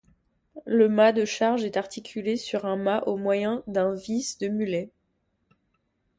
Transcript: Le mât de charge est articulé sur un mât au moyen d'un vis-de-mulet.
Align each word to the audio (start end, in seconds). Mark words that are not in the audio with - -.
Le 0.65 0.89
mât 0.89 1.11
de 1.13 1.25
charge 1.25 1.63
est 1.63 1.77
articulé 1.77 2.35
sur 2.35 2.65
un 2.65 2.75
mât 2.75 3.01
au 3.05 3.17
moyen 3.17 3.61
d'un 3.67 3.93
vis-de-mulet. 3.93 4.89